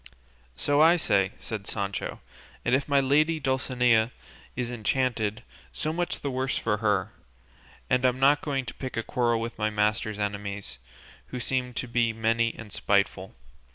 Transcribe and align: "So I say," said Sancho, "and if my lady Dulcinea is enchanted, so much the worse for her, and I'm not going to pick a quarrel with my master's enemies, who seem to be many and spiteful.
"So 0.55 0.81
I 0.81 0.95
say," 0.95 1.33
said 1.37 1.67
Sancho, 1.67 2.21
"and 2.65 2.73
if 2.73 2.87
my 2.87 2.99
lady 2.99 3.39
Dulcinea 3.39 4.09
is 4.55 4.71
enchanted, 4.71 5.43
so 5.71 5.93
much 5.93 6.21
the 6.21 6.31
worse 6.31 6.57
for 6.57 6.77
her, 6.77 7.11
and 7.87 8.03
I'm 8.03 8.19
not 8.19 8.41
going 8.41 8.65
to 8.65 8.73
pick 8.73 8.97
a 8.97 9.03
quarrel 9.03 9.39
with 9.39 9.59
my 9.59 9.69
master's 9.69 10.17
enemies, 10.17 10.79
who 11.27 11.39
seem 11.39 11.75
to 11.75 11.87
be 11.87 12.13
many 12.13 12.51
and 12.57 12.73
spiteful. 12.73 13.35